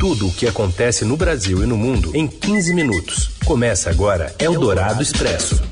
Tudo 0.00 0.28
o 0.28 0.32
que 0.32 0.48
acontece 0.48 1.04
no 1.04 1.14
Brasil 1.14 1.62
e 1.62 1.66
no 1.66 1.76
mundo 1.76 2.16
em 2.16 2.26
15 2.26 2.72
minutos. 2.72 3.36
Começa 3.44 3.90
agora 3.90 4.34
Eldorado 4.38 5.02
Expresso. 5.02 5.62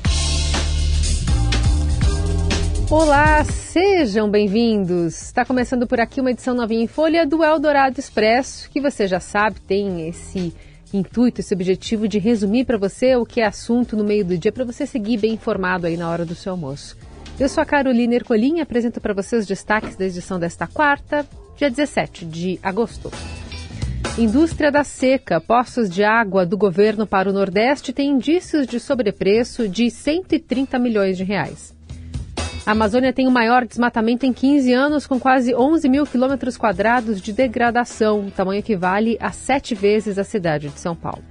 Olá, 2.91 3.43
sejam 3.43 4.29
bem-vindos. 4.29 5.19
Está 5.19 5.43
começando 5.43 5.87
por 5.87 5.99
aqui 5.99 6.21
uma 6.21 6.29
edição 6.29 6.53
novinha 6.53 6.83
em 6.83 6.87
folha 6.87 7.25
do 7.25 7.43
Eldorado 7.43 7.99
Expresso, 7.99 8.69
que 8.69 8.79
você 8.79 9.07
já 9.07 9.19
sabe 9.19 9.61
tem 9.61 10.07
esse 10.07 10.53
intuito, 10.93 11.41
esse 11.41 11.55
objetivo 11.55 12.07
de 12.07 12.19
resumir 12.19 12.65
para 12.65 12.77
você 12.77 13.15
o 13.15 13.25
que 13.25 13.41
é 13.41 13.47
assunto 13.47 13.97
no 13.97 14.03
meio 14.03 14.23
do 14.23 14.37
dia, 14.37 14.51
para 14.51 14.63
você 14.63 14.85
seguir 14.85 15.17
bem 15.17 15.33
informado 15.33 15.87
aí 15.87 15.97
na 15.97 16.07
hora 16.07 16.23
do 16.23 16.35
seu 16.35 16.51
almoço. 16.51 16.95
Eu 17.39 17.49
sou 17.49 17.63
a 17.63 17.65
Carolina 17.65 18.13
Ercolim 18.13 18.57
e 18.57 18.61
apresento 18.61 19.01
para 19.01 19.15
você 19.15 19.37
os 19.37 19.47
destaques 19.47 19.95
da 19.95 20.05
edição 20.05 20.39
desta 20.39 20.67
quarta, 20.67 21.27
dia 21.57 21.71
17 21.71 22.25
de 22.25 22.59
agosto. 22.61 23.09
Indústria 24.19 24.69
da 24.69 24.83
seca, 24.83 25.39
poços 25.39 25.89
de 25.89 26.03
água 26.03 26.45
do 26.45 26.57
governo 26.57 27.07
para 27.07 27.29
o 27.29 27.31
Nordeste 27.31 27.93
têm 27.93 28.09
indícios 28.09 28.67
de 28.67 28.77
sobrepreço 28.77 29.65
de 29.65 29.89
130 29.89 30.77
milhões 30.77 31.15
de 31.15 31.23
reais. 31.23 31.73
A 32.65 32.71
Amazônia 32.71 33.13
tem 33.13 33.29
o 33.29 33.31
maior 33.31 33.65
desmatamento 33.65 34.25
em 34.25 34.33
15 34.33 34.73
anos, 34.73 35.07
com 35.07 35.17
quase 35.17 35.55
11 35.55 35.87
mil 35.87 36.05
quilômetros 36.05 36.57
quadrados 36.57 37.21
de 37.21 37.31
degradação, 37.31 38.29
tamanho 38.29 38.59
equivale 38.59 39.17
a 39.21 39.31
sete 39.31 39.73
vezes 39.73 40.17
a 40.17 40.25
cidade 40.25 40.67
de 40.67 40.77
São 40.81 40.97
Paulo. 40.97 41.23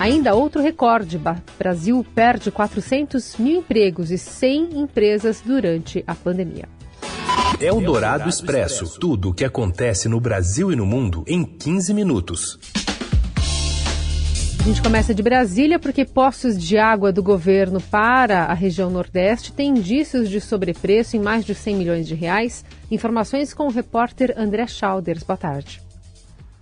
Ainda 0.00 0.34
outro 0.34 0.62
recorde: 0.62 1.20
Brasil 1.58 2.06
perde 2.14 2.50
400 2.50 3.36
mil 3.36 3.58
empregos 3.58 4.10
e 4.10 4.16
100 4.16 4.80
empresas 4.80 5.42
durante 5.44 6.02
a 6.06 6.14
pandemia. 6.14 6.70
É 7.60 7.72
o 7.72 7.80
Dourado 7.80 8.28
Expresso. 8.28 8.98
Tudo 8.98 9.30
o 9.30 9.34
que 9.34 9.44
acontece 9.44 10.08
no 10.08 10.20
Brasil 10.20 10.72
e 10.72 10.76
no 10.76 10.84
mundo 10.84 11.24
em 11.26 11.44
15 11.44 11.94
minutos. 11.94 12.58
A 14.60 14.62
gente 14.64 14.82
começa 14.82 15.14
de 15.14 15.22
Brasília 15.22 15.78
porque 15.78 16.04
postos 16.04 16.60
de 16.60 16.78
água 16.78 17.12
do 17.12 17.22
governo 17.22 17.80
para 17.80 18.44
a 18.44 18.54
região 18.54 18.90
Nordeste 18.90 19.52
têm 19.52 19.70
indícios 19.70 20.28
de 20.28 20.40
sobrepreço 20.40 21.16
em 21.16 21.20
mais 21.20 21.44
de 21.44 21.54
100 21.54 21.76
milhões 21.76 22.08
de 22.08 22.14
reais. 22.14 22.64
Informações 22.90 23.54
com 23.54 23.66
o 23.66 23.70
repórter 23.70 24.34
André 24.36 24.66
Schauders. 24.66 25.22
Boa 25.22 25.36
tarde. 25.36 25.82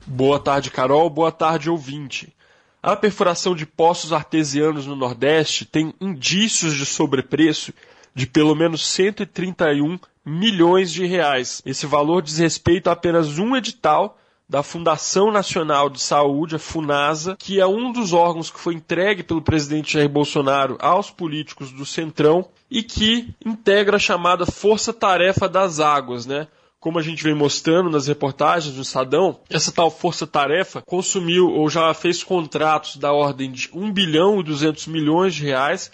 Boa 0.06 0.38
tarde, 0.38 0.70
Carol. 0.70 1.08
Boa 1.08 1.32
tarde, 1.32 1.70
ouvinte. 1.70 2.34
A 2.82 2.96
perfuração 2.96 3.54
de 3.54 3.64
poços 3.64 4.12
artesianos 4.12 4.86
no 4.86 4.96
Nordeste 4.96 5.64
tem 5.64 5.94
indícios 6.00 6.74
de 6.74 6.84
sobrepreço 6.84 7.72
de 8.14 8.26
pelo 8.26 8.54
menos 8.54 8.86
131 8.86 9.98
milhões 10.24 10.92
de 10.92 11.04
reais. 11.06 11.62
Esse 11.64 11.86
valor 11.86 12.22
diz 12.22 12.38
respeito 12.38 12.88
a 12.88 12.92
apenas 12.92 13.38
um 13.38 13.56
edital 13.56 14.18
da 14.48 14.62
Fundação 14.62 15.32
Nacional 15.32 15.88
de 15.88 15.98
Saúde, 15.98 16.56
a 16.56 16.58
FUNASA, 16.58 17.36
que 17.38 17.58
é 17.58 17.66
um 17.66 17.90
dos 17.90 18.12
órgãos 18.12 18.50
que 18.50 18.60
foi 18.60 18.74
entregue 18.74 19.22
pelo 19.22 19.40
presidente 19.40 19.94
Jair 19.94 20.10
Bolsonaro 20.10 20.76
aos 20.78 21.10
políticos 21.10 21.72
do 21.72 21.86
Centrão 21.86 22.46
e 22.70 22.82
que 22.82 23.34
integra 23.44 23.96
a 23.96 24.00
chamada 24.00 24.44
Força 24.44 24.92
Tarefa 24.92 25.48
das 25.48 25.80
Águas, 25.80 26.26
né? 26.26 26.48
Como 26.78 26.98
a 26.98 27.02
gente 27.02 27.22
vem 27.22 27.34
mostrando 27.34 27.88
nas 27.88 28.08
reportagens 28.08 28.74
do 28.74 28.82
Estadão, 28.82 29.38
essa 29.48 29.72
tal 29.72 29.90
força-tarefa 29.90 30.82
consumiu 30.82 31.48
ou 31.48 31.70
já 31.70 31.94
fez 31.94 32.22
contratos 32.22 32.96
da 32.96 33.12
ordem 33.12 33.52
de 33.52 33.70
1 33.72 33.90
bilhão 33.92 34.40
e 34.40 34.42
200 34.42 34.88
milhões 34.88 35.34
de 35.34 35.44
reais 35.44 35.90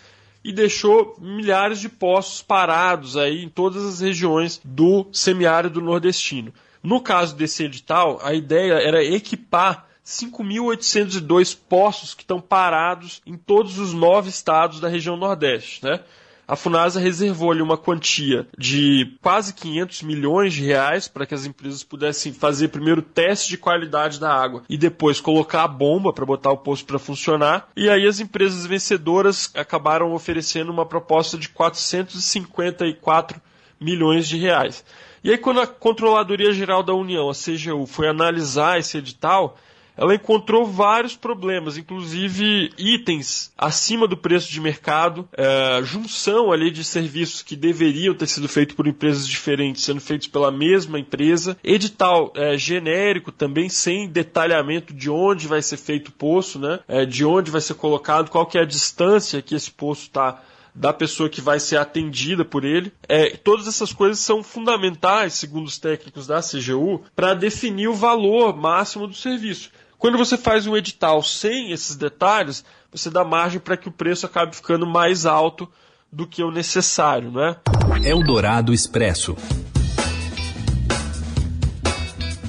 e 0.48 0.52
deixou 0.52 1.14
milhares 1.20 1.78
de 1.78 1.90
poços 1.90 2.40
parados 2.40 3.18
aí 3.18 3.44
em 3.44 3.50
todas 3.50 3.84
as 3.84 4.00
regiões 4.00 4.58
do 4.64 5.06
semiárido 5.12 5.78
nordestino. 5.78 6.54
No 6.82 7.02
caso 7.02 7.36
desse 7.36 7.64
edital, 7.64 8.18
a 8.22 8.32
ideia 8.32 8.72
era 8.80 9.04
equipar 9.04 9.86
5.802 10.02 11.54
poços 11.68 12.14
que 12.14 12.22
estão 12.22 12.40
parados 12.40 13.20
em 13.26 13.36
todos 13.36 13.78
os 13.78 13.92
nove 13.92 14.30
estados 14.30 14.80
da 14.80 14.88
região 14.88 15.18
Nordeste, 15.18 15.84
né? 15.84 16.00
A 16.48 16.56
Funasa 16.56 16.98
reservou-lhe 16.98 17.60
uma 17.60 17.76
quantia 17.76 18.48
de 18.56 19.12
quase 19.20 19.52
500 19.52 20.02
milhões 20.02 20.54
de 20.54 20.64
reais 20.64 21.06
para 21.06 21.26
que 21.26 21.34
as 21.34 21.44
empresas 21.44 21.84
pudessem 21.84 22.32
fazer 22.32 22.68
primeiro 22.68 23.02
teste 23.02 23.50
de 23.50 23.58
qualidade 23.58 24.18
da 24.18 24.32
água 24.32 24.62
e 24.66 24.78
depois 24.78 25.20
colocar 25.20 25.64
a 25.64 25.68
bomba 25.68 26.10
para 26.10 26.24
botar 26.24 26.50
o 26.50 26.56
poço 26.56 26.86
para 26.86 26.98
funcionar. 26.98 27.68
E 27.76 27.90
aí 27.90 28.06
as 28.06 28.18
empresas 28.18 28.64
vencedoras 28.64 29.50
acabaram 29.54 30.14
oferecendo 30.14 30.72
uma 30.72 30.86
proposta 30.86 31.36
de 31.36 31.50
454 31.50 33.38
milhões 33.78 34.26
de 34.26 34.38
reais. 34.38 34.82
E 35.22 35.30
aí 35.30 35.36
quando 35.36 35.60
a 35.60 35.66
Controladoria 35.66 36.54
Geral 36.54 36.82
da 36.82 36.94
União, 36.94 37.28
a 37.28 37.34
CGU, 37.34 37.86
foi 37.86 38.08
analisar 38.08 38.78
esse 38.78 38.96
edital, 38.96 39.58
ela 39.98 40.14
encontrou 40.14 40.64
vários 40.64 41.16
problemas, 41.16 41.76
inclusive 41.76 42.70
itens 42.78 43.52
acima 43.58 44.06
do 44.06 44.16
preço 44.16 44.50
de 44.50 44.60
mercado, 44.60 45.28
é, 45.32 45.80
junção 45.82 46.52
ali 46.52 46.70
de 46.70 46.84
serviços 46.84 47.42
que 47.42 47.56
deveriam 47.56 48.14
ter 48.14 48.28
sido 48.28 48.48
feitos 48.48 48.76
por 48.76 48.86
empresas 48.86 49.26
diferentes, 49.26 49.82
sendo 49.82 50.00
feitos 50.00 50.28
pela 50.28 50.52
mesma 50.52 50.98
empresa, 50.98 51.58
edital 51.64 52.32
é, 52.36 52.56
genérico 52.56 53.32
também 53.32 53.68
sem 53.68 54.08
detalhamento 54.08 54.94
de 54.94 55.10
onde 55.10 55.48
vai 55.48 55.60
ser 55.60 55.76
feito 55.76 56.08
o 56.08 56.12
poço, 56.12 56.58
né? 56.58 56.78
É, 56.86 57.04
de 57.04 57.24
onde 57.24 57.50
vai 57.50 57.60
ser 57.60 57.74
colocado, 57.74 58.30
qual 58.30 58.46
que 58.46 58.56
é 58.56 58.62
a 58.62 58.66
distância 58.66 59.42
que 59.42 59.54
esse 59.54 59.70
poço 59.70 60.02
está 60.02 60.40
da 60.78 60.92
pessoa 60.92 61.28
que 61.28 61.40
vai 61.40 61.58
ser 61.58 61.76
atendida 61.76 62.44
por 62.44 62.64
ele. 62.64 62.92
É, 63.08 63.30
todas 63.30 63.66
essas 63.66 63.92
coisas 63.92 64.20
são 64.20 64.42
fundamentais, 64.44 65.34
segundo 65.34 65.66
os 65.66 65.78
técnicos 65.78 66.26
da 66.26 66.40
CGU, 66.40 67.02
para 67.16 67.34
definir 67.34 67.88
o 67.88 67.94
valor 67.94 68.56
máximo 68.56 69.06
do 69.06 69.14
serviço. 69.14 69.70
Quando 69.98 70.16
você 70.16 70.38
faz 70.38 70.64
um 70.64 70.76
edital 70.76 71.20
sem 71.24 71.72
esses 71.72 71.96
detalhes, 71.96 72.64
você 72.90 73.10
dá 73.10 73.24
margem 73.24 73.58
para 73.58 73.76
que 73.76 73.88
o 73.88 73.92
preço 73.92 74.26
acabe 74.26 74.54
ficando 74.54 74.86
mais 74.86 75.26
alto 75.26 75.68
do 76.10 76.24
que 76.24 76.40
o 76.40 76.52
necessário, 76.52 77.32
não 77.32 77.44
é? 77.44 77.56
Eldorado 78.04 78.72
Expresso. 78.72 79.36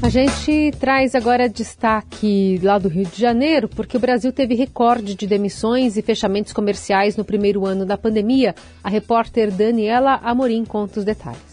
A 0.01 0.09
gente 0.09 0.71
traz 0.79 1.15
agora 1.15 1.49
destaque 1.49 2.59
lá 2.61 2.77
do 2.77 2.87
Rio 2.87 3.05
de 3.05 3.19
Janeiro, 3.19 3.67
porque 3.67 3.97
o 3.97 3.99
Brasil 3.99 4.31
teve 4.31 4.53
recorde 4.53 5.15
de 5.15 5.25
demissões 5.25 5.97
e 5.97 6.03
fechamentos 6.03 6.53
comerciais 6.53 7.17
no 7.17 7.25
primeiro 7.25 7.65
ano 7.65 7.83
da 7.83 7.97
pandemia. 7.97 8.53
A 8.83 8.89
repórter 8.89 9.51
Daniela 9.51 10.19
Amorim 10.23 10.63
conta 10.63 10.99
os 10.99 11.05
detalhes. 11.05 11.48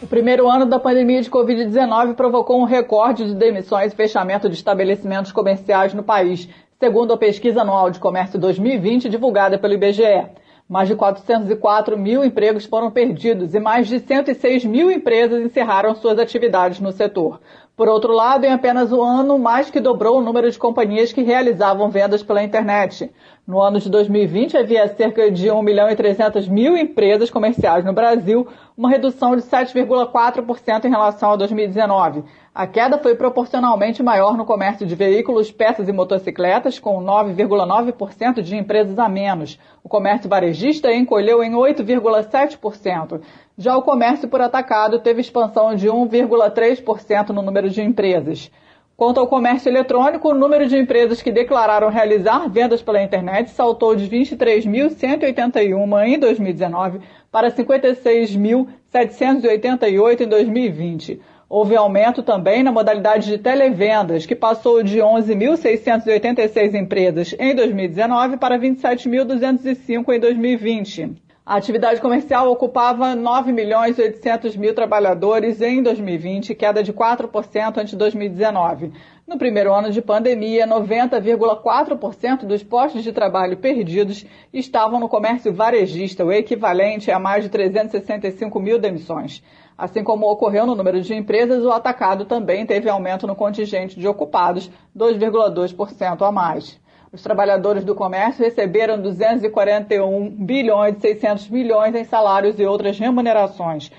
O 0.00 0.06
primeiro 0.06 0.48
ano 0.48 0.64
da 0.64 0.78
pandemia 0.78 1.20
de 1.20 1.28
Covid-19 1.28 2.14
provocou 2.14 2.60
um 2.60 2.64
recorde 2.64 3.24
de 3.24 3.34
demissões 3.34 3.92
e 3.92 3.96
fechamento 3.96 4.48
de 4.48 4.54
estabelecimentos 4.54 5.32
comerciais 5.32 5.92
no 5.92 6.04
país, 6.04 6.48
segundo 6.78 7.12
a 7.12 7.16
pesquisa 7.16 7.62
anual 7.62 7.90
de 7.90 7.98
comércio 7.98 8.38
2020 8.38 9.08
divulgada 9.08 9.58
pelo 9.58 9.74
IBGE. 9.74 10.26
Mais 10.68 10.86
de 10.86 10.94
404 10.94 11.98
mil 11.98 12.24
empregos 12.24 12.64
foram 12.64 12.92
perdidos 12.92 13.54
e 13.54 13.58
mais 13.58 13.88
de 13.88 13.98
106 13.98 14.64
mil 14.66 14.88
empresas 14.88 15.42
encerraram 15.42 15.96
suas 15.96 16.20
atividades 16.20 16.78
no 16.78 16.92
setor. 16.92 17.40
Por 17.76 17.88
outro 17.88 18.12
lado, 18.12 18.44
em 18.44 18.52
apenas 18.52 18.92
um 18.92 19.02
ano, 19.02 19.36
mais 19.36 19.68
que 19.68 19.80
dobrou 19.80 20.18
o 20.18 20.22
número 20.22 20.48
de 20.48 20.58
companhias 20.58 21.12
que 21.12 21.22
realizavam 21.22 21.90
vendas 21.90 22.22
pela 22.22 22.44
internet. 22.44 23.10
No 23.48 23.62
ano 23.62 23.80
de 23.80 23.88
2020, 23.88 24.58
havia 24.58 24.86
cerca 24.88 25.30
de 25.30 25.50
1 25.50 25.62
milhão 25.62 25.88
e 25.88 25.96
300 25.96 26.46
mil 26.46 26.76
empresas 26.76 27.30
comerciais 27.30 27.82
no 27.82 27.94
Brasil, 27.94 28.46
uma 28.76 28.90
redução 28.90 29.34
de 29.34 29.40
7,4% 29.40 30.84
em 30.84 30.90
relação 30.90 31.32
a 31.32 31.36
2019. 31.36 32.24
A 32.54 32.66
queda 32.66 32.98
foi 32.98 33.14
proporcionalmente 33.14 34.02
maior 34.02 34.36
no 34.36 34.44
comércio 34.44 34.86
de 34.86 34.94
veículos, 34.94 35.50
peças 35.50 35.88
e 35.88 35.92
motocicletas, 35.94 36.78
com 36.78 37.02
9,9% 37.02 38.42
de 38.42 38.54
empresas 38.54 38.98
a 38.98 39.08
menos. 39.08 39.58
O 39.82 39.88
comércio 39.88 40.28
varejista 40.28 40.92
encolheu 40.92 41.42
em 41.42 41.52
8,7%. 41.52 43.22
Já 43.56 43.78
o 43.78 43.82
comércio 43.82 44.28
por 44.28 44.42
atacado 44.42 44.98
teve 44.98 45.22
expansão 45.22 45.74
de 45.74 45.88
1,3% 45.88 47.30
no 47.30 47.40
número 47.40 47.70
de 47.70 47.80
empresas. 47.80 48.50
Quanto 48.98 49.18
ao 49.20 49.28
comércio 49.28 49.68
eletrônico, 49.68 50.28
o 50.28 50.34
número 50.34 50.66
de 50.66 50.76
empresas 50.76 51.22
que 51.22 51.30
declararam 51.30 51.88
realizar 51.88 52.48
vendas 52.48 52.82
pela 52.82 53.00
internet 53.00 53.50
saltou 53.50 53.94
de 53.94 54.10
23.181 54.10 56.04
em 56.04 56.18
2019 56.18 56.98
para 57.30 57.48
56.788 57.48 60.22
em 60.22 60.26
2020. 60.26 61.20
Houve 61.48 61.76
aumento 61.76 62.24
também 62.24 62.64
na 62.64 62.72
modalidade 62.72 63.28
de 63.28 63.38
televendas, 63.38 64.26
que 64.26 64.34
passou 64.34 64.82
de 64.82 64.98
11.686 64.98 66.74
empresas 66.74 67.36
em 67.38 67.54
2019 67.54 68.36
para 68.36 68.58
27.205 68.58 70.12
em 70.12 70.18
2020. 70.18 71.27
A 71.48 71.56
atividade 71.56 71.98
comercial 71.98 72.52
ocupava 72.52 73.14
9 73.14 73.52
milhões 73.52 73.98
e 73.98 74.02
800 74.02 74.54
mil 74.54 74.74
trabalhadores 74.74 75.62
em 75.62 75.82
2020, 75.82 76.54
queda 76.54 76.82
de 76.82 76.92
4% 76.92 77.78
ante 77.78 77.96
2019. 77.96 78.92
No 79.26 79.38
primeiro 79.38 79.72
ano 79.72 79.90
de 79.90 80.02
pandemia, 80.02 80.66
90,4% 80.66 82.44
dos 82.44 82.62
postos 82.62 83.02
de 83.02 83.14
trabalho 83.14 83.56
perdidos 83.56 84.26
estavam 84.52 85.00
no 85.00 85.08
comércio 85.08 85.50
varejista, 85.50 86.22
o 86.22 86.30
equivalente 86.30 87.10
a 87.10 87.18
mais 87.18 87.44
de 87.44 87.48
365 87.48 88.60
mil 88.60 88.78
demissões. 88.78 89.42
Assim 89.78 90.04
como 90.04 90.30
ocorreu 90.30 90.66
no 90.66 90.74
número 90.74 91.00
de 91.00 91.14
empresas, 91.14 91.64
o 91.64 91.72
atacado 91.72 92.26
também 92.26 92.66
teve 92.66 92.90
aumento 92.90 93.26
no 93.26 93.34
contingente 93.34 93.98
de 93.98 94.06
ocupados, 94.06 94.70
2,2% 94.94 96.28
a 96.28 96.30
mais. 96.30 96.78
Os 97.10 97.22
trabalhadores 97.22 97.84
do 97.84 97.94
comércio 97.94 98.44
receberam 98.44 99.00
241 99.00 100.44
bilhões 100.44 100.96
e 100.98 101.00
600 101.00 101.48
milhões 101.48 101.94
em 101.94 102.04
salários 102.04 102.58
e 102.58 102.64
outras 102.64 102.98
remunerações. 102.98 103.90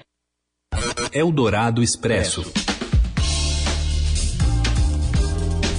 Eldorado 1.11 1.81
Expresso. 1.81 2.43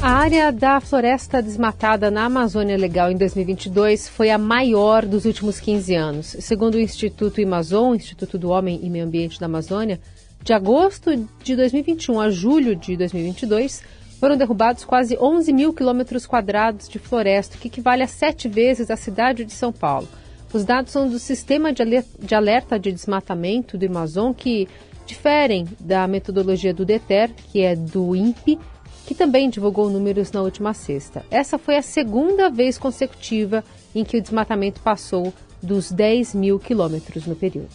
A 0.02 0.10
área 0.10 0.50
da 0.50 0.80
floresta 0.80 1.42
desmatada 1.42 2.10
na 2.10 2.24
Amazônia 2.24 2.76
Legal 2.76 3.12
em 3.12 3.16
2022 3.16 4.08
foi 4.08 4.30
a 4.30 4.38
maior 4.38 5.04
dos 5.04 5.24
últimos 5.24 5.60
15 5.60 5.94
anos. 5.94 6.36
Segundo 6.40 6.74
o 6.74 6.80
Instituto 6.80 7.40
Amazon, 7.42 7.94
Instituto 7.94 8.38
do 8.38 8.48
Homem 8.48 8.80
e 8.82 8.90
Meio 8.90 9.04
Ambiente 9.04 9.38
da 9.38 9.46
Amazônia, 9.46 10.00
de 10.42 10.52
agosto 10.52 11.10
de 11.44 11.54
2021 11.54 12.18
a 12.18 12.30
julho 12.30 12.74
de 12.74 12.96
2022, 12.96 13.82
foram 14.20 14.36
derrubados 14.36 14.84
quase 14.84 15.16
11 15.18 15.50
mil 15.50 15.72
quilômetros 15.72 16.26
quadrados 16.26 16.86
de 16.88 16.98
floresta, 16.98 17.56
que 17.56 17.68
equivale 17.68 18.02
a 18.02 18.06
sete 18.06 18.48
vezes 18.48 18.90
a 18.90 18.96
cidade 18.96 19.46
de 19.46 19.52
São 19.54 19.72
Paulo. 19.72 20.06
Os 20.52 20.62
dados 20.62 20.92
são 20.92 21.08
do 21.08 21.18
Sistema 21.18 21.72
de 21.72 22.34
Alerta 22.34 22.78
de 22.78 22.92
Desmatamento 22.92 23.78
do 23.78 23.86
Amazon, 23.86 24.32
que 24.34 24.68
diferem 25.06 25.66
da 25.80 26.06
metodologia 26.06 26.74
do 26.74 26.84
DETER, 26.84 27.30
que 27.50 27.62
é 27.62 27.74
do 27.74 28.14
INPE, 28.14 28.58
que 29.06 29.14
também 29.14 29.48
divulgou 29.48 29.88
números 29.88 30.30
na 30.32 30.42
última 30.42 30.74
sexta. 30.74 31.24
Essa 31.30 31.56
foi 31.56 31.76
a 31.76 31.82
segunda 31.82 32.50
vez 32.50 32.76
consecutiva 32.76 33.64
em 33.94 34.04
que 34.04 34.18
o 34.18 34.22
desmatamento 34.22 34.80
passou 34.82 35.32
dos 35.62 35.90
10 35.90 36.34
mil 36.34 36.58
quilômetros 36.58 37.26
no 37.26 37.34
período. 37.34 37.70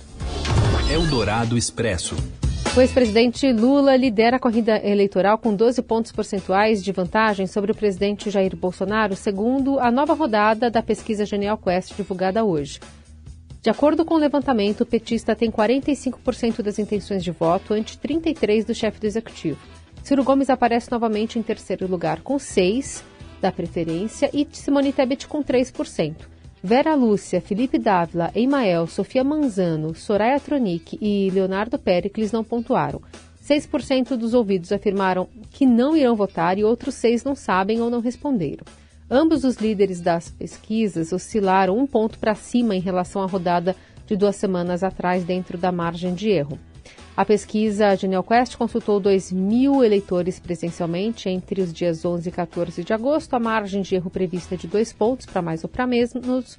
Eldorado 0.92 1.58
Expresso. 1.58 2.16
O 2.75 2.81
ex-presidente 2.81 3.54
Lula 3.54 3.95
lidera 3.95 4.36
a 4.36 4.39
corrida 4.39 4.77
eleitoral 4.86 5.38
com 5.38 5.56
12 5.56 5.81
pontos 5.81 6.12
percentuais 6.12 6.83
de 6.83 6.92
vantagem 6.92 7.48
sobre 7.48 7.72
o 7.72 7.75
presidente 7.75 8.30
Jair 8.30 8.54
Bolsonaro, 8.54 9.16
segundo 9.16 9.80
a 9.80 9.89
nova 9.89 10.13
rodada 10.13 10.69
da 10.69 10.83
pesquisa 10.83 11.25
Genial 11.25 11.57
Quest 11.57 11.95
divulgada 11.95 12.44
hoje. 12.44 12.81
De 13.62 13.69
acordo 13.69 14.04
com 14.04 14.16
o 14.16 14.18
levantamento, 14.18 14.81
o 14.81 14.86
petista 14.86 15.33
tem 15.33 15.50
45% 15.50 16.62
das 16.62 16.77
intenções 16.77 17.24
de 17.24 17.31
voto 17.31 17.74
ante 17.74 17.98
33% 17.98 18.66
do 18.66 18.75
chefe 18.75 19.00
do 19.00 19.07
executivo. 19.07 19.60
Ciro 20.04 20.25
Gomes 20.25 20.50
aparece 20.50 20.92
novamente 20.92 21.39
em 21.39 21.42
terceiro 21.42 21.88
lugar 21.88 22.24
com 22.24 22.36
6% 22.36 23.04
da 23.39 23.54
preferência 23.54 24.30
e 24.33 24.45
Simone 24.51 24.92
Tebet 24.92 25.27
com 25.27 25.42
3%. 25.42 26.35
Vera 26.66 26.96
Lúcia, 26.96 27.40
Felipe 27.40 27.78
Dávila, 27.78 28.32
Emael, 28.34 28.88
Sofia 28.88 29.24
Manzano, 29.24 29.94
Soraya 29.94 30.40
Tronic 30.40 30.98
e 31.00 31.30
Leonardo 31.30 31.78
Pericles 31.78 32.32
não 32.32 32.44
pontuaram. 32.44 33.04
6% 33.48 34.18
dos 34.18 34.34
ouvidos 34.34 34.72
afirmaram 34.72 35.30
que 35.52 35.64
não 35.64 35.96
irão 35.96 36.16
votar 36.16 36.58
e 36.58 36.64
outros 36.64 36.96
6 36.96 37.24
não 37.24 37.36
sabem 37.36 37.82
ou 37.82 37.92
não 37.92 38.00
responderam. 38.00 38.66
Ambos 39.08 39.44
os 39.44 39.58
líderes 39.58 40.02
das 40.02 40.32
pesquisas 40.32 41.14
oscilaram 41.14 41.78
um 41.78 41.86
ponto 41.86 42.18
para 42.18 42.34
cima 42.34 42.76
em 42.76 42.82
relação 42.82 43.22
à 43.22 43.28
rodada 43.28 43.76
de 44.08 44.18
duas 44.18 44.36
semanas 44.36 44.82
atrás, 44.82 45.24
dentro 45.24 45.60
da 45.60 45.72
margem 45.72 46.16
de 46.16 46.30
erro. 46.30 46.58
A 47.18 47.24
pesquisa 47.24 47.96
GenialQuest 47.96 48.58
consultou 48.58 49.00
2 49.00 49.32
mil 49.32 49.82
eleitores 49.82 50.38
presencialmente 50.38 51.30
entre 51.30 51.62
os 51.62 51.72
dias 51.72 52.04
11 52.04 52.28
e 52.28 52.32
14 52.32 52.84
de 52.84 52.92
agosto. 52.92 53.34
A 53.34 53.40
margem 53.40 53.82
de 53.82 53.96
erro 53.96 54.10
prevista 54.10 54.56
é 54.56 54.58
de 54.58 54.68
dois 54.68 54.92
pontos, 54.92 55.26
para 55.26 55.42
mais 55.42 55.64
ou 55.64 55.70
para 55.70 55.88
menos, 55.88 56.58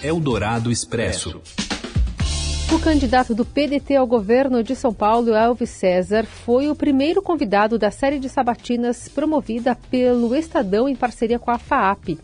Eldorado 0.02 0.70
Expresso. 0.70 1.42
O 2.74 2.78
candidato 2.80 3.36
do 3.36 3.44
PDT 3.44 3.94
ao 3.94 4.04
governo 4.04 4.60
de 4.60 4.74
São 4.74 4.92
Paulo, 4.92 5.32
Elvis 5.32 5.70
César, 5.70 6.26
foi 6.26 6.68
o 6.68 6.74
primeiro 6.74 7.22
convidado 7.22 7.78
da 7.78 7.88
série 7.88 8.18
de 8.18 8.28
sabatinas 8.28 9.08
promovida 9.08 9.76
pelo 9.88 10.34
Estadão 10.34 10.88
em 10.88 10.96
parceria 10.96 11.38
com 11.38 11.52
a 11.52 11.58
FAAP. 11.58 12.18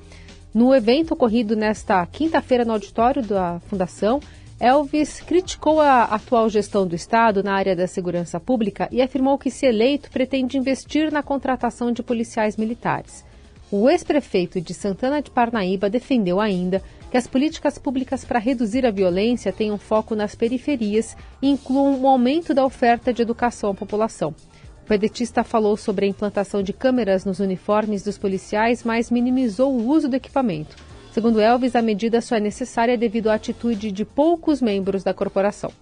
No 0.52 0.74
evento 0.74 1.14
ocorrido 1.14 1.54
nesta 1.54 2.04
quinta-feira 2.04 2.64
no 2.64 2.72
auditório 2.72 3.22
da 3.22 3.60
Fundação, 3.68 4.18
Elvis 4.58 5.20
criticou 5.20 5.80
a 5.80 6.02
atual 6.02 6.50
gestão 6.50 6.84
do 6.84 6.96
Estado 6.96 7.44
na 7.44 7.54
área 7.54 7.76
da 7.76 7.86
segurança 7.86 8.40
pública 8.40 8.88
e 8.90 9.00
afirmou 9.00 9.38
que, 9.38 9.52
se 9.52 9.66
eleito, 9.66 10.10
pretende 10.10 10.58
investir 10.58 11.12
na 11.12 11.22
contratação 11.22 11.92
de 11.92 12.02
policiais 12.02 12.56
militares. 12.56 13.24
O 13.70 13.88
ex-prefeito 13.88 14.60
de 14.60 14.74
Santana 14.74 15.22
de 15.22 15.30
Parnaíba 15.30 15.88
defendeu 15.88 16.40
ainda 16.40 16.82
que 17.10 17.16
as 17.16 17.26
políticas 17.26 17.76
públicas 17.76 18.24
para 18.24 18.38
reduzir 18.38 18.86
a 18.86 18.90
violência 18.90 19.52
tenham 19.52 19.76
foco 19.76 20.14
nas 20.14 20.34
periferias 20.34 21.16
e 21.42 21.48
incluam 21.48 22.00
o 22.00 22.06
aumento 22.06 22.54
da 22.54 22.64
oferta 22.64 23.12
de 23.12 23.20
educação 23.20 23.70
à 23.70 23.74
população. 23.74 24.34
O 24.82 24.86
pedetista 24.86 25.42
falou 25.42 25.76
sobre 25.76 26.06
a 26.06 26.08
implantação 26.08 26.62
de 26.62 26.72
câmeras 26.72 27.24
nos 27.24 27.40
uniformes 27.40 28.02
dos 28.02 28.16
policiais, 28.16 28.84
mas 28.84 29.10
minimizou 29.10 29.72
o 29.72 29.88
uso 29.88 30.08
do 30.08 30.16
equipamento. 30.16 30.76
Segundo 31.12 31.40
Elvis, 31.40 31.74
a 31.74 31.82
medida 31.82 32.20
só 32.20 32.36
é 32.36 32.40
necessária 32.40 32.96
devido 32.96 33.28
à 33.28 33.34
atitude 33.34 33.90
de 33.90 34.04
poucos 34.04 34.62
membros 34.62 35.02
da 35.02 35.12
corporação. 35.12 35.72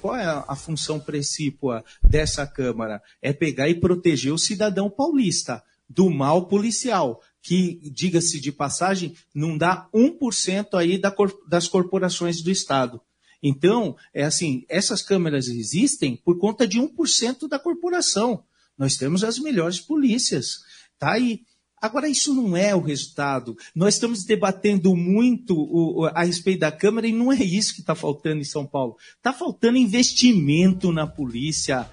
Qual 0.00 0.16
é 0.16 0.24
a 0.24 0.56
função 0.56 0.98
precípua 0.98 1.84
dessa 2.02 2.46
Câmara? 2.46 3.00
É 3.22 3.32
pegar 3.32 3.68
e 3.68 3.78
proteger 3.78 4.32
o 4.32 4.38
cidadão 4.38 4.90
paulista 4.90 5.62
do 5.88 6.10
mal 6.10 6.46
policial 6.46 7.20
que, 7.44 7.78
diga-se 7.92 8.40
de 8.40 8.50
passagem, 8.50 9.14
não 9.34 9.58
dá 9.58 9.86
1% 9.94 10.78
aí 10.78 10.96
da, 10.96 11.14
das 11.46 11.68
corporações 11.68 12.40
do 12.40 12.50
Estado. 12.50 12.98
Então, 13.42 13.94
é 14.14 14.24
assim, 14.24 14.64
essas 14.66 15.02
câmeras 15.02 15.48
existem 15.48 16.16
por 16.16 16.38
conta 16.38 16.66
de 16.66 16.80
1% 16.80 17.46
da 17.46 17.58
corporação. 17.58 18.42
Nós 18.78 18.96
temos 18.96 19.22
as 19.22 19.38
melhores 19.38 19.78
polícias. 19.78 20.60
Tá 20.98 21.12
aí. 21.12 21.42
Agora, 21.82 22.08
isso 22.08 22.32
não 22.32 22.56
é 22.56 22.74
o 22.74 22.80
resultado. 22.80 23.54
Nós 23.74 23.94
estamos 23.94 24.24
debatendo 24.24 24.96
muito 24.96 25.54
o, 25.54 26.06
a 26.06 26.24
respeito 26.24 26.60
da 26.60 26.72
Câmara 26.72 27.06
e 27.06 27.12
não 27.12 27.30
é 27.30 27.44
isso 27.44 27.74
que 27.74 27.80
está 27.80 27.94
faltando 27.94 28.40
em 28.40 28.44
São 28.44 28.64
Paulo. 28.64 28.96
Está 29.18 29.34
faltando 29.34 29.76
investimento 29.76 30.90
na 30.90 31.06
polícia. 31.06 31.86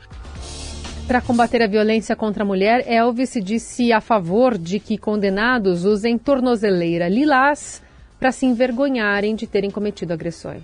Para 1.12 1.22
combater 1.22 1.62
a 1.62 1.68
violência 1.68 2.16
contra 2.16 2.44
a 2.44 2.46
mulher, 2.46 2.88
Elvis 2.88 3.34
disse 3.44 3.92
a 3.92 4.00
favor 4.00 4.58
de 4.58 4.80
que 4.80 4.98
condenados 4.98 5.84
usem 5.84 6.18
tornozeleira 6.18 7.10
lilás 7.10 7.84
para 8.18 8.32
se 8.32 8.46
envergonharem 8.46 9.36
de 9.36 9.46
terem 9.46 9.70
cometido 9.70 10.14
agressões. 10.14 10.64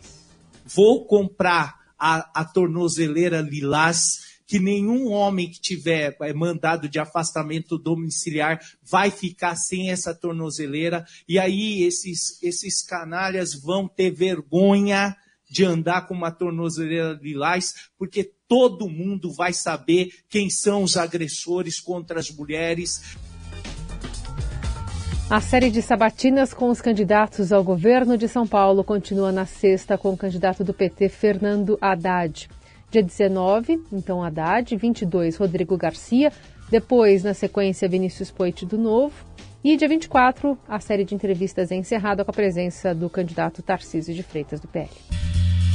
Vou 0.65 1.05
comprar 1.05 1.75
a, 1.99 2.31
a 2.33 2.45
tornozeleira 2.45 3.41
lilás 3.41 4.39
que 4.47 4.57
nenhum 4.57 5.11
homem 5.11 5.51
que 5.51 5.59
tiver 5.59 6.15
é, 6.21 6.33
mandado 6.33 6.87
de 6.87 6.97
afastamento 6.97 7.77
domiciliar 7.77 8.57
vai 8.89 9.11
ficar 9.11 9.57
sem 9.57 9.91
essa 9.91 10.15
tornozeleira. 10.15 11.05
E 11.27 11.37
aí 11.37 11.83
esses, 11.83 12.41
esses 12.41 12.81
canalhas 12.81 13.53
vão 13.53 13.85
ter 13.85 14.11
vergonha 14.11 15.13
de 15.49 15.65
andar 15.65 16.07
com 16.07 16.13
uma 16.13 16.31
tornozeleira 16.31 17.19
lilás, 17.21 17.73
porque 17.97 18.31
todo 18.47 18.89
mundo 18.89 19.31
vai 19.33 19.53
saber 19.53 20.09
quem 20.29 20.49
são 20.49 20.83
os 20.83 20.97
agressores 20.97 21.79
contra 21.79 22.19
as 22.19 22.29
mulheres. 22.31 23.17
A 25.29 25.41
série 25.41 25.69
de 25.69 25.81
sabatinas 25.81 26.53
com 26.53 26.69
os 26.69 26.79
candidatos 26.79 27.51
ao 27.51 27.61
governo 27.61 28.17
de 28.17 28.29
São 28.29 28.47
Paulo 28.47 28.81
continua 28.81 29.29
na 29.29 29.45
sexta 29.45 29.97
com 29.97 30.13
o 30.13 30.17
candidato 30.17 30.63
do 30.63 30.73
PT, 30.73 31.09
Fernando 31.09 31.77
Haddad. 31.81 32.49
Dia 32.89 33.03
19, 33.03 33.83
então 33.91 34.23
Haddad, 34.23 34.73
22, 34.77 35.35
Rodrigo 35.35 35.75
Garcia, 35.75 36.31
depois, 36.69 37.25
na 37.25 37.33
sequência, 37.33 37.89
Vinícius 37.89 38.31
Poit 38.31 38.65
do 38.65 38.77
Novo. 38.77 39.13
E 39.61 39.75
dia 39.75 39.89
24, 39.89 40.57
a 40.65 40.79
série 40.79 41.03
de 41.03 41.13
entrevistas 41.13 41.73
é 41.73 41.75
encerrada 41.75 42.23
com 42.23 42.31
a 42.31 42.33
presença 42.33 42.95
do 42.95 43.09
candidato 43.09 43.61
Tarcísio 43.61 44.15
de 44.15 44.23
Freitas 44.23 44.61
do 44.61 44.67
PL. 44.69 44.89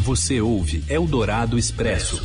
Você 0.03 0.41
ouve 0.41 0.83
Eldorado 0.89 1.57
Expresso. 1.57 2.21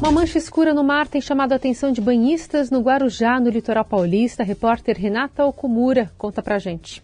Uma 0.00 0.10
mancha 0.10 0.38
escura 0.38 0.72
no 0.72 0.82
mar 0.82 1.06
tem 1.06 1.20
chamado 1.20 1.52
a 1.52 1.56
atenção 1.56 1.92
de 1.92 2.00
banhistas 2.00 2.70
no 2.70 2.80
Guarujá, 2.80 3.38
no 3.38 3.50
litoral 3.50 3.84
paulista. 3.84 4.42
A 4.42 4.46
repórter 4.46 4.96
Renata 4.96 5.44
Okumura 5.44 6.10
conta 6.16 6.42
pra 6.42 6.58
gente. 6.58 7.02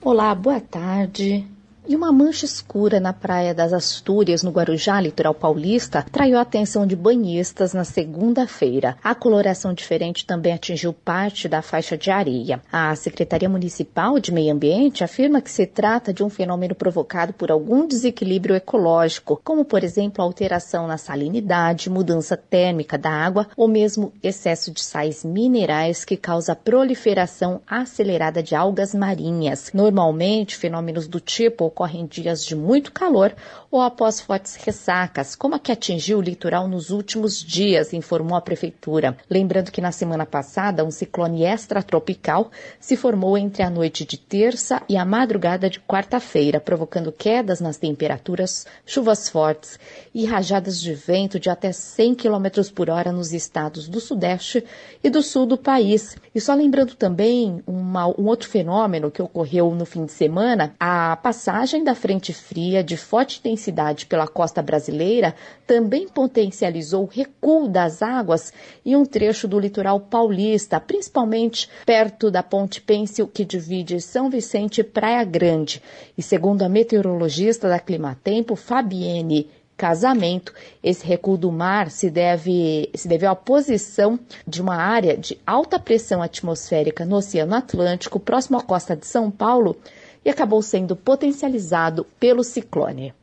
Olá, 0.00 0.34
boa 0.34 0.60
tarde. 0.60 1.46
E 1.84 1.96
uma 1.96 2.12
mancha 2.12 2.44
escura 2.44 3.00
na 3.00 3.12
praia 3.12 3.52
das 3.52 3.72
Astúrias, 3.72 4.44
no 4.44 4.52
Guarujá, 4.52 5.00
litoral 5.00 5.34
paulista, 5.34 5.98
atraiu 5.98 6.38
a 6.38 6.42
atenção 6.42 6.86
de 6.86 6.94
banhistas 6.94 7.74
na 7.74 7.82
segunda-feira. 7.82 8.96
A 9.02 9.16
coloração 9.16 9.74
diferente 9.74 10.24
também 10.24 10.52
atingiu 10.52 10.92
parte 10.92 11.48
da 11.48 11.60
faixa 11.60 11.98
de 11.98 12.08
areia. 12.08 12.62
A 12.70 12.94
Secretaria 12.94 13.48
Municipal 13.48 14.20
de 14.20 14.30
Meio 14.30 14.54
Ambiente 14.54 15.02
afirma 15.02 15.42
que 15.42 15.50
se 15.50 15.66
trata 15.66 16.14
de 16.14 16.22
um 16.22 16.30
fenômeno 16.30 16.72
provocado 16.72 17.32
por 17.32 17.50
algum 17.50 17.84
desequilíbrio 17.84 18.54
ecológico, 18.54 19.40
como, 19.42 19.64
por 19.64 19.82
exemplo, 19.82 20.22
alteração 20.22 20.86
na 20.86 20.96
salinidade, 20.96 21.90
mudança 21.90 22.36
térmica 22.36 22.96
da 22.96 23.10
água 23.10 23.48
ou 23.56 23.66
mesmo 23.66 24.12
excesso 24.22 24.70
de 24.70 24.80
sais 24.80 25.24
minerais 25.24 26.04
que 26.04 26.16
causa 26.16 26.52
a 26.52 26.56
proliferação 26.56 27.60
acelerada 27.66 28.40
de 28.40 28.54
algas 28.54 28.94
marinhas. 28.94 29.72
Normalmente, 29.74 30.56
fenômenos 30.56 31.08
do 31.08 31.18
tipo 31.18 31.71
ocorrem 31.72 32.02
em 32.02 32.06
dias 32.06 32.44
de 32.44 32.54
muito 32.54 32.92
calor 32.92 33.34
ou 33.70 33.80
após 33.80 34.20
fortes 34.20 34.54
ressacas, 34.56 35.34
como 35.34 35.54
a 35.54 35.58
que 35.58 35.72
atingiu 35.72 36.18
o 36.18 36.22
litoral 36.22 36.68
nos 36.68 36.90
últimos 36.90 37.42
dias, 37.42 37.94
informou 37.94 38.36
a 38.36 38.40
prefeitura. 38.40 39.16
Lembrando 39.30 39.72
que 39.72 39.80
na 39.80 39.90
semana 39.90 40.26
passada, 40.26 40.84
um 40.84 40.90
ciclone 40.90 41.44
extratropical 41.44 42.50
se 42.78 42.96
formou 42.96 43.36
entre 43.38 43.62
a 43.62 43.70
noite 43.70 44.04
de 44.04 44.18
terça 44.18 44.82
e 44.88 44.96
a 44.96 45.04
madrugada 45.04 45.70
de 45.70 45.80
quarta-feira, 45.80 46.60
provocando 46.60 47.10
quedas 47.10 47.60
nas 47.60 47.78
temperaturas, 47.78 48.66
chuvas 48.84 49.28
fortes 49.28 49.78
e 50.14 50.26
rajadas 50.26 50.78
de 50.78 50.92
vento 50.92 51.40
de 51.40 51.48
até 51.48 51.72
100 51.72 52.14
km 52.14 52.46
por 52.74 52.90
hora 52.90 53.10
nos 53.10 53.32
estados 53.32 53.88
do 53.88 54.00
sudeste 54.00 54.62
e 55.02 55.08
do 55.08 55.22
sul 55.22 55.46
do 55.46 55.56
país. 55.56 56.14
E 56.34 56.40
só 56.40 56.54
lembrando 56.54 56.94
também 56.94 57.62
uma, 57.66 58.06
um 58.06 58.26
outro 58.26 58.48
fenômeno 58.48 59.10
que 59.10 59.22
ocorreu 59.22 59.74
no 59.74 59.86
fim 59.86 60.04
de 60.04 60.12
semana, 60.12 60.74
a 60.78 61.16
passagem 61.16 61.61
da 61.84 61.94
frente 61.94 62.32
fria 62.32 62.82
de 62.82 62.96
forte 62.96 63.38
intensidade 63.38 64.06
pela 64.06 64.26
costa 64.26 64.60
brasileira 64.60 65.32
também 65.64 66.08
potencializou 66.08 67.04
o 67.04 67.06
recuo 67.06 67.68
das 67.68 68.02
águas 68.02 68.52
em 68.84 68.96
um 68.96 69.04
trecho 69.04 69.46
do 69.46 69.60
litoral 69.60 70.00
paulista, 70.00 70.80
principalmente 70.80 71.68
perto 71.86 72.32
da 72.32 72.42
ponte 72.42 72.80
Pêncil 72.80 73.28
que 73.28 73.44
divide 73.44 74.00
São 74.00 74.28
Vicente 74.28 74.80
e 74.80 74.84
Praia 74.84 75.22
Grande. 75.22 75.80
E 76.18 76.22
segundo 76.22 76.62
a 76.62 76.68
meteorologista 76.68 77.68
da 77.68 77.78
Climatempo, 77.78 78.56
Fabienne 78.56 79.48
casamento. 79.76 80.52
Esse 80.80 81.04
recuo 81.04 81.36
do 81.36 81.50
mar 81.50 81.90
se 81.90 82.08
deve, 82.08 82.88
se 82.94 83.08
deve 83.08 83.26
à 83.26 83.34
posição 83.34 84.18
de 84.46 84.62
uma 84.62 84.76
área 84.76 85.16
de 85.16 85.36
alta 85.44 85.76
pressão 85.78 86.22
atmosférica 86.22 87.04
no 87.04 87.16
Oceano 87.16 87.54
Atlântico, 87.56 88.20
próximo 88.20 88.58
à 88.58 88.62
costa 88.62 88.94
de 88.94 89.06
São 89.06 89.28
Paulo, 89.28 89.76
e 90.24 90.30
acabou 90.30 90.62
sendo 90.62 90.94
potencializado 90.94 92.06
pelo 92.18 92.42
ciclone. 92.42 93.14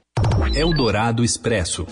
Eldorado 0.55 1.23
Expresso. 1.23 1.85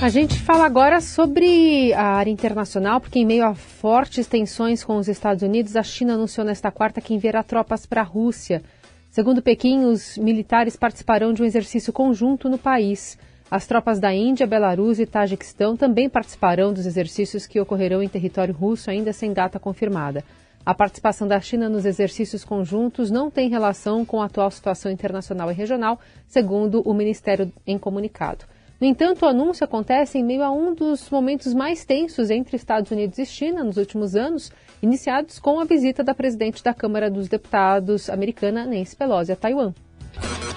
A 0.00 0.10
gente 0.10 0.38
fala 0.38 0.66
agora 0.66 1.00
sobre 1.00 1.92
a 1.94 2.02
área 2.02 2.30
internacional, 2.30 3.00
porque 3.00 3.18
em 3.18 3.24
meio 3.24 3.46
a 3.46 3.54
fortes 3.54 4.26
tensões 4.26 4.84
com 4.84 4.96
os 4.96 5.08
Estados 5.08 5.42
Unidos, 5.42 5.74
a 5.74 5.82
China 5.82 6.14
anunciou 6.14 6.46
nesta 6.46 6.70
quarta 6.70 7.00
que 7.00 7.14
enviará 7.14 7.42
tropas 7.42 7.86
para 7.86 8.02
a 8.02 8.04
Rússia. 8.04 8.62
Segundo 9.10 9.40
Pequim, 9.40 9.84
os 9.84 10.18
militares 10.18 10.76
participarão 10.76 11.32
de 11.32 11.40
um 11.40 11.46
exercício 11.46 11.94
conjunto 11.94 12.50
no 12.50 12.58
país. 12.58 13.16
As 13.50 13.66
tropas 13.66 13.98
da 13.98 14.12
Índia, 14.12 14.46
Belarus 14.46 14.98
e 14.98 15.06
Tajiquistão 15.06 15.76
também 15.76 16.10
participarão 16.10 16.74
dos 16.74 16.84
exercícios 16.84 17.46
que 17.46 17.58
ocorrerão 17.58 18.02
em 18.02 18.08
território 18.08 18.52
russo, 18.52 18.90
ainda 18.90 19.14
sem 19.14 19.32
data 19.32 19.58
confirmada. 19.58 20.22
A 20.66 20.74
participação 20.74 21.28
da 21.28 21.40
China 21.40 21.68
nos 21.68 21.84
exercícios 21.84 22.44
conjuntos 22.44 23.08
não 23.08 23.30
tem 23.30 23.48
relação 23.48 24.04
com 24.04 24.20
a 24.20 24.24
atual 24.24 24.50
situação 24.50 24.90
internacional 24.90 25.48
e 25.48 25.54
regional, 25.54 26.00
segundo 26.26 26.80
o 26.80 26.92
Ministério 26.92 27.52
em 27.64 27.78
comunicado. 27.78 28.44
No 28.80 28.86
entanto, 28.86 29.24
o 29.24 29.28
anúncio 29.28 29.62
acontece 29.62 30.18
em 30.18 30.24
meio 30.24 30.42
a 30.42 30.50
um 30.50 30.74
dos 30.74 31.08
momentos 31.08 31.54
mais 31.54 31.84
tensos 31.84 32.30
entre 32.30 32.56
Estados 32.56 32.90
Unidos 32.90 33.16
e 33.16 33.24
China 33.24 33.62
nos 33.62 33.76
últimos 33.76 34.16
anos, 34.16 34.50
iniciados 34.82 35.38
com 35.38 35.60
a 35.60 35.64
visita 35.64 36.02
da 36.02 36.16
presidente 36.16 36.64
da 36.64 36.74
Câmara 36.74 37.08
dos 37.08 37.28
Deputados 37.28 38.10
americana, 38.10 38.66
Nancy 38.66 38.96
Pelosi, 38.96 39.30
a 39.30 39.36
Taiwan. 39.36 39.72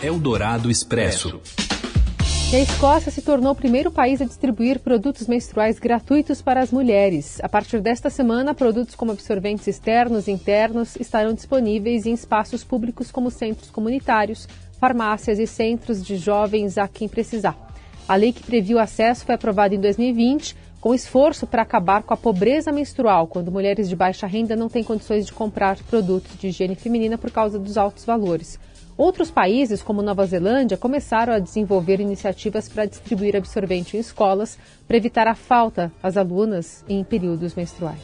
Eldorado 0.02 0.72
Expresso. 0.72 1.40
E 2.52 2.56
a 2.56 2.62
Escócia 2.62 3.12
se 3.12 3.22
tornou 3.22 3.52
o 3.52 3.56
primeiro 3.56 3.92
país 3.92 4.20
a 4.20 4.26
distribuir 4.26 4.80
produtos 4.80 5.28
menstruais 5.28 5.78
gratuitos 5.78 6.42
para 6.42 6.60
as 6.60 6.72
mulheres. 6.72 7.40
A 7.44 7.48
partir 7.48 7.80
desta 7.80 8.10
semana, 8.10 8.56
produtos 8.56 8.96
como 8.96 9.12
absorventes 9.12 9.68
externos 9.68 10.28
e 10.28 10.32
internos 10.32 10.96
estarão 10.96 11.32
disponíveis 11.32 12.08
em 12.08 12.14
espaços 12.14 12.64
públicos 12.64 13.12
como 13.12 13.30
centros 13.30 13.70
comunitários, 13.70 14.48
farmácias 14.80 15.38
e 15.38 15.46
centros 15.46 16.04
de 16.04 16.18
jovens 16.18 16.80
a 16.80 16.88
quem 16.88 17.08
precisar. 17.08 17.56
A 18.08 18.16
lei 18.16 18.34
que 18.34 18.42
previu 18.42 18.78
o 18.78 18.82
acesso 18.82 19.28
foi 19.28 19.36
aprovada 19.36 19.76
em 19.76 19.80
2020, 19.80 20.56
com 20.82 20.96
esforço 20.96 21.46
para 21.46 21.62
acabar 21.62 22.02
com 22.02 22.16
a 22.16 22.18
pobreza 22.18 22.72
menstrual, 22.72 23.28
quando 23.28 23.52
mulheres 23.52 23.88
de 23.88 23.96
baixa 23.96 24.26
renda 24.26 24.56
não 24.56 24.70
têm 24.70 24.84
condições 24.84 25.28
de 25.28 25.34
comprar 25.34 25.78
produtos 25.84 26.36
de 26.40 26.48
higiene 26.48 26.74
feminina 26.74 27.16
por 27.16 27.30
causa 27.30 27.60
dos 27.60 27.78
altos 27.78 28.06
valores. 28.06 28.58
Outros 29.00 29.32
países, 29.32 29.82
como 29.82 30.02
Nova 30.02 30.26
Zelândia, 30.26 30.76
começaram 30.76 31.32
a 31.32 31.40
desenvolver 31.40 32.02
iniciativas 32.02 32.68
para 32.68 32.84
distribuir 32.84 33.34
absorvente 33.34 33.96
em 33.96 34.00
escolas 34.02 34.60
para 34.86 34.98
evitar 34.98 35.26
a 35.26 35.36
falta 35.36 35.90
às 36.04 36.18
alunas 36.18 36.84
em 36.90 37.02
períodos 37.02 37.56
menstruais. 37.56 37.98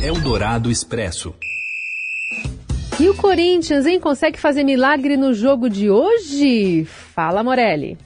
Eldorado 0.00 0.70
Expresso. 0.70 1.34
E 3.00 3.08
o 3.08 3.16
Corinthians, 3.16 3.84
hein? 3.84 3.98
Consegue 3.98 4.38
fazer 4.38 4.62
milagre 4.62 5.16
no 5.16 5.34
jogo 5.34 5.68
de 5.68 5.90
hoje? 5.90 6.84
Fala, 6.84 7.42
Morelli. 7.42 7.98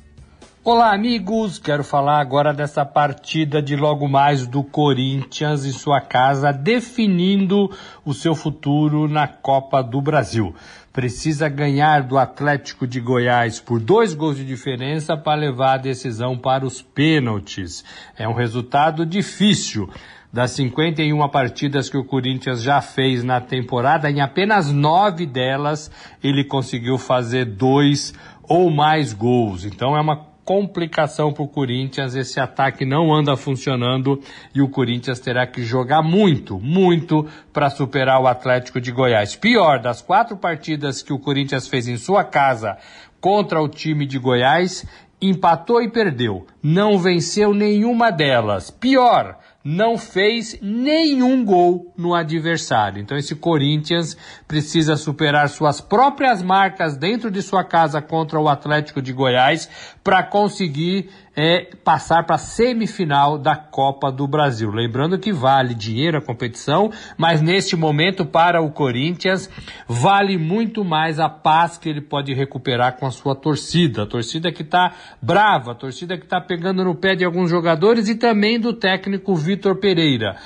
Olá, 0.63 0.93
amigos! 0.93 1.59
Quero 1.59 1.83
falar 1.83 2.21
agora 2.21 2.53
dessa 2.53 2.85
partida 2.85 3.63
de 3.63 3.75
logo 3.77 4.07
mais 4.07 4.47
do 4.47 4.63
Corinthians 4.63 5.65
em 5.65 5.73
sua 5.73 6.03
casa, 6.03 6.53
definindo 6.53 7.71
o 8.05 8.13
seu 8.13 8.35
futuro 8.35 9.09
na 9.09 9.27
Copa 9.27 9.83
do 9.83 10.03
Brasil. 10.03 10.55
Precisa 10.93 11.49
ganhar 11.49 12.03
do 12.03 12.19
Atlético 12.19 12.87
de 12.87 13.01
Goiás 13.01 13.61
por 13.61 13.79
dois 13.79 14.13
gols 14.13 14.37
de 14.37 14.45
diferença 14.45 15.17
para 15.17 15.41
levar 15.41 15.75
a 15.75 15.79
decisão 15.79 16.37
para 16.37 16.67
os 16.67 16.83
pênaltis. 16.83 17.85
É 18.17 18.29
um 18.29 18.35
resultado 18.35 19.07
difícil. 19.07 19.89
Das 20.33 20.53
51 20.53 21.29
partidas 21.29 21.89
que 21.89 21.97
o 21.97 22.05
Corinthians 22.05 22.63
já 22.63 22.81
fez 22.81 23.25
na 23.25 23.41
temporada, 23.41 24.09
em 24.09 24.21
apenas 24.21 24.71
nove 24.71 25.27
delas 25.27 25.91
ele 26.23 26.45
conseguiu 26.45 26.99
fazer 26.99 27.45
dois 27.45 28.15
ou 28.45 28.71
mais 28.71 29.13
gols. 29.13 29.65
Então 29.65 29.97
é 29.97 30.01
uma 30.01 30.30
complicação 30.45 31.33
para 31.33 31.43
o 31.43 31.49
Corinthians. 31.49 32.15
Esse 32.15 32.41
ataque 32.41 32.85
não 32.85 33.13
anda 33.15 33.37
funcionando 33.37 34.21
e 34.55 34.61
o 34.61 34.69
Corinthians 34.69 35.21
terá 35.21 35.47
que 35.47 35.63
jogar 35.63 36.03
muito, 36.03 36.59
muito 36.59 37.27
para 37.53 37.71
superar 37.71 38.21
o 38.21 38.27
Atlético 38.27 38.81
de 38.81 38.91
Goiás. 38.91 39.37
Pior, 39.37 39.81
das 39.81 40.03
quatro 40.03 40.37
partidas 40.37 41.03
que 41.03 41.13
o 41.13 41.19
Corinthians 41.19 41.69
fez 41.69 41.89
em 41.89 41.97
sua 41.97 42.25
casa 42.25 42.77
contra 43.21 43.61
o 43.61 43.69
time 43.69 44.07
de 44.07 44.19
Goiás, 44.19 44.87
empatou 45.21 45.83
e 45.83 45.91
perdeu. 45.91 46.47
Não 46.63 46.99
venceu 46.99 47.53
nenhuma 47.53 48.11
delas. 48.11 48.71
Pior, 48.71 49.39
não 49.63 49.99
fez 49.99 50.59
nenhum 50.63 51.45
gol 51.45 51.93
no 51.97 52.15
adversário. 52.15 53.01
Então 53.01 53.17
esse 53.17 53.35
Corinthians 53.35 54.17
precisa 54.49 54.97
superar 54.97 55.49
suas 55.49 55.81
próprias 55.81 56.43
marcas 56.43 56.97
dentro 56.97 57.31
de 57.31 57.43
sua 57.43 57.63
casa 57.63 58.01
contra 58.01 58.41
o 58.41 58.49
Atlético 58.49 59.03
de 59.03 59.13
Goiás 59.13 59.69
para 60.03 60.23
conseguir 60.23 61.11
é, 61.43 61.71
passar 61.83 62.27
para 62.27 62.37
a 62.37 62.39
semifinal 62.39 63.39
da 63.39 63.57
Copa 63.57 64.13
do 64.13 64.29
Brasil. 64.29 64.71
Lembrando 64.71 65.19
que 65.19 65.33
vale 65.33 65.75
dinheiro 65.75 66.19
a 66.19 66.21
competição, 66.21 66.93
mas 67.17 67.41
neste 67.41 67.75
momento 67.75 68.27
para 68.27 68.61
o 68.61 68.71
Corinthians 68.71 69.49
vale 69.89 70.37
muito 70.37 70.85
mais 70.85 71.19
a 71.19 71.31
paz 71.31 71.79
que 71.79 71.89
ele 71.89 72.03
pode 72.03 72.35
recuperar 72.35 72.99
com 72.99 73.07
a 73.07 73.11
sua 73.11 73.35
torcida. 73.35 74.03
A 74.03 74.07
torcida 74.07 74.53
que 74.53 74.61
está 74.61 74.93
brava, 75.23 75.73
a 75.73 75.75
torcida 75.75 76.19
que 76.19 76.25
está 76.25 76.43
pegando 76.43 76.85
no 76.85 76.95
pé 76.95 77.17
de 77.17 77.25
alguns 77.25 77.49
jogadores 77.49 78.07
e 78.11 78.17
também 78.17 78.61
do 78.61 78.75
técnico 78.75 79.35
Vitor 79.35 79.77
Pereira. 79.77 80.37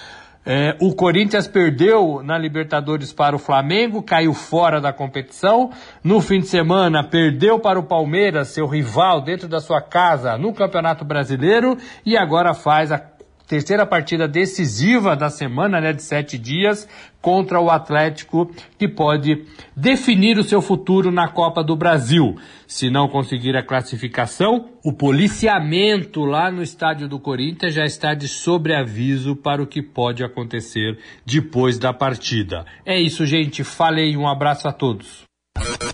É, 0.47 0.77
o 0.79 0.95
Corinthians 0.95 1.49
perdeu 1.49 2.23
na 2.23 2.37
Libertadores 2.37 3.13
para 3.13 3.35
o 3.35 3.39
Flamengo, 3.39 4.03
caiu 4.03 4.35
fora 4.35 4.79
da 4.79 4.93
competição. 4.93 5.71
No 6.03 6.21
fim 6.21 6.41
de 6.41 6.47
semana, 6.47 7.03
perdeu 7.03 7.59
para 7.59 7.79
o 7.79 7.85
Palmeiras, 7.85 8.49
seu 8.49 8.67
rival, 8.67 9.23
dentro 9.23 9.49
da 9.49 9.61
sua 9.61 9.81
casa 9.81 10.37
no 10.37 10.53
Campeonato 10.53 11.05
Brasileiro. 11.05 11.79
E 12.05 12.17
agora 12.17 12.53
faz 12.53 12.93
a 12.93 12.99
terceira 13.47 13.87
partida 13.87 14.27
decisiva 14.27 15.15
da 15.15 15.29
semana, 15.29 15.81
né, 15.81 15.93
de 15.93 16.03
sete 16.03 16.39
dias, 16.39 16.89
contra 17.21 17.61
o 17.61 17.71
Atlético, 17.71 18.51
que 18.79 18.87
pode 18.87 19.45
definir 19.77 20.39
o 20.39 20.45
seu 20.45 20.61
futuro 20.61 21.11
na 21.11 21.29
Copa 21.29 21.63
do 21.63 21.77
Brasil. 21.77 22.37
Se 22.67 22.91
não 22.91 23.09
conseguir 23.09 23.57
a 23.57 23.63
classificação, 23.63 24.69
o 24.85 24.93
policiamento 24.93 26.25
lá 26.25 26.51
no 26.51 26.63
estádio 26.63 27.09
do 27.09 27.19
Corinthians 27.19 27.75
já 27.75 27.85
está 27.85 28.15
de 28.15 28.29
sobreaviso 28.29 29.37
para 29.37 29.63
o 29.63 29.67
que 29.67 29.83
pode 29.83 30.25
acontecer 30.25 30.99
depois 31.25 31.79
da 31.79 31.93
partida. 31.93 32.65
É 32.85 33.01
isso, 33.01 33.25
gente. 33.25 33.65
Falei. 33.65 34.17
Um 34.17 34.29
abraço 34.29 34.69
a 34.69 34.73
todos. 34.73 35.25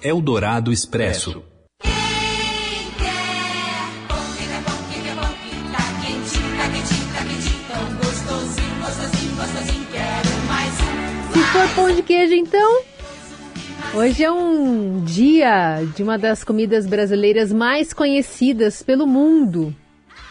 Eldorado 0.02 0.72
Expresso. 0.72 1.49
Pão 11.68 11.94
de 11.94 12.02
queijo, 12.02 12.34
então. 12.34 12.82
Hoje 13.94 14.24
é 14.24 14.32
um 14.32 15.04
dia 15.04 15.82
de 15.94 16.02
uma 16.02 16.16
das 16.16 16.42
comidas 16.42 16.86
brasileiras 16.86 17.52
mais 17.52 17.92
conhecidas 17.92 18.82
pelo 18.82 19.06
mundo. 19.06 19.74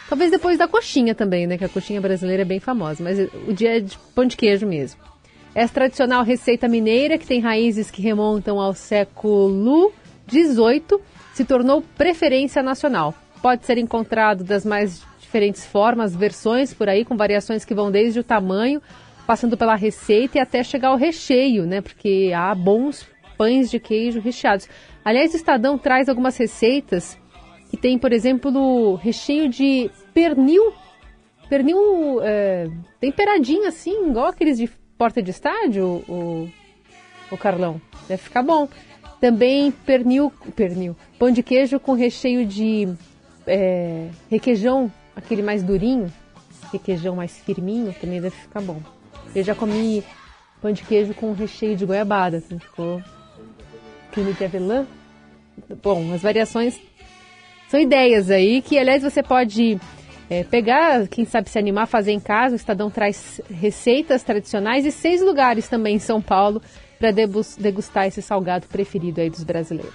Talvez 0.08 0.30
depois 0.30 0.58
da 0.58 0.66
coxinha 0.66 1.14
também, 1.14 1.46
né? 1.46 1.56
Que 1.56 1.64
a 1.64 1.68
coxinha 1.68 2.00
brasileira 2.00 2.42
é 2.42 2.44
bem 2.44 2.58
famosa, 2.58 3.02
mas 3.02 3.18
o 3.46 3.52
dia 3.52 3.76
é 3.76 3.80
de 3.80 3.96
pão 4.14 4.24
de 4.26 4.36
queijo 4.36 4.66
mesmo. 4.66 5.00
Essa 5.54 5.74
tradicional 5.74 6.24
receita 6.24 6.66
mineira, 6.68 7.16
que 7.16 7.26
tem 7.26 7.40
raízes 7.40 7.90
que 7.90 8.02
remontam 8.02 8.60
ao 8.60 8.74
século 8.74 9.92
XVIII, 10.28 11.00
se 11.32 11.44
tornou 11.44 11.82
preferência 11.96 12.62
nacional. 12.62 13.14
Pode 13.40 13.64
ser 13.64 13.78
encontrado 13.78 14.42
das 14.42 14.64
mais 14.64 15.02
diferentes 15.20 15.64
formas, 15.64 16.14
versões 16.14 16.74
por 16.74 16.88
aí, 16.88 17.04
com 17.04 17.16
variações 17.16 17.64
que 17.64 17.74
vão 17.74 17.90
desde 17.90 18.18
o 18.18 18.24
tamanho, 18.24 18.82
passando 19.30 19.56
pela 19.56 19.76
receita 19.76 20.38
e 20.38 20.40
até 20.40 20.60
chegar 20.64 20.88
ao 20.88 20.96
recheio, 20.96 21.64
né? 21.64 21.80
Porque 21.80 22.32
há 22.34 22.52
bons 22.52 23.06
pães 23.38 23.70
de 23.70 23.78
queijo 23.78 24.18
recheados. 24.18 24.68
Aliás, 25.04 25.32
o 25.32 25.36
Estadão 25.36 25.78
traz 25.78 26.08
algumas 26.08 26.36
receitas 26.36 27.16
que 27.70 27.76
tem, 27.76 27.96
por 27.96 28.12
exemplo, 28.12 28.96
recheio 28.96 29.48
de 29.48 29.88
pernil. 30.12 30.72
Pernil 31.48 32.20
é, 32.24 32.68
temperadinho 32.98 33.68
assim, 33.68 34.08
igual 34.08 34.26
aqueles 34.26 34.58
de 34.58 34.68
porta 34.98 35.22
de 35.22 35.30
estádio, 35.30 36.02
o, 36.08 36.50
o 37.30 37.36
Carlão. 37.38 37.80
Deve 38.08 38.22
ficar 38.22 38.42
bom. 38.42 38.68
Também 39.20 39.70
pernil, 39.70 40.32
pernil, 40.56 40.96
pão 41.20 41.30
de 41.30 41.44
queijo 41.44 41.78
com 41.78 41.92
recheio 41.92 42.44
de 42.44 42.92
é, 43.46 44.08
requeijão, 44.28 44.90
aquele 45.14 45.40
mais 45.40 45.62
durinho, 45.62 46.12
requeijão 46.72 47.14
mais 47.14 47.38
firminho, 47.38 47.94
também 48.00 48.20
deve 48.20 48.34
ficar 48.34 48.60
bom. 48.60 48.82
Eu 49.34 49.44
já 49.44 49.54
comi 49.54 50.04
pão 50.60 50.72
de 50.72 50.82
queijo 50.82 51.14
com 51.14 51.32
recheio 51.32 51.76
de 51.76 51.86
goiabada, 51.86 52.38
assim, 52.38 52.58
ficou 52.58 53.02
creme 54.10 54.32
de 54.32 54.44
avelã. 54.44 54.86
Bom, 55.82 56.12
as 56.12 56.22
variações 56.22 56.80
são 57.68 57.78
ideias 57.78 58.30
aí 58.30 58.60
que, 58.60 58.78
aliás, 58.78 59.02
você 59.02 59.22
pode 59.22 59.78
é, 60.28 60.44
pegar, 60.44 61.06
quem 61.08 61.24
sabe 61.24 61.48
se 61.48 61.58
animar, 61.58 61.86
fazer 61.86 62.12
em 62.12 62.20
casa. 62.20 62.54
O 62.54 62.56
Estadão 62.56 62.90
traz 62.90 63.40
receitas 63.50 64.22
tradicionais 64.22 64.84
e 64.84 64.92
seis 64.92 65.22
lugares 65.22 65.68
também 65.68 65.96
em 65.96 66.00
São 66.00 66.20
Paulo 66.20 66.60
para 66.98 67.10
degustar 67.10 68.06
esse 68.06 68.20
salgado 68.20 68.66
preferido 68.66 69.20
aí 69.20 69.30
dos 69.30 69.42
brasileiros. 69.42 69.94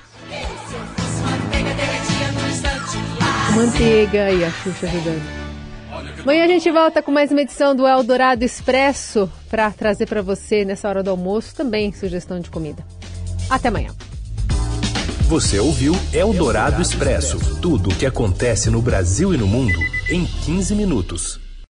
Manteiga 3.56 4.32
e 4.32 4.44
a 4.44 4.50
Xuxa 4.50 4.88
ajudando. 4.88 5.45
Amanhã 6.26 6.46
a 6.46 6.48
gente 6.48 6.72
volta 6.72 7.04
com 7.04 7.12
mais 7.12 7.30
uma 7.30 7.44
edição 7.44 7.76
do 7.76 7.86
Eldorado 7.86 8.44
Expresso 8.44 9.32
para 9.48 9.70
trazer 9.70 10.08
para 10.08 10.24
você 10.24 10.66
nessa 10.66 10.90
hora 10.90 11.04
do 11.04 11.12
almoço 11.12 11.56
também 11.56 11.94
sugestão 11.94 12.40
de 12.40 12.50
comida. 12.50 12.84
Até 13.48 13.68
amanhã. 13.68 13.92
Você 15.28 15.60
ouviu 15.60 15.94
Eldorado 16.12 16.82
Expresso 16.82 17.38
tudo 17.62 17.92
o 17.92 17.96
que 17.96 18.08
acontece 18.08 18.72
no 18.72 18.82
Brasil 18.82 19.36
e 19.36 19.38
no 19.38 19.46
mundo 19.46 19.78
em 20.10 20.26
15 20.26 20.74
minutos. 20.74 21.45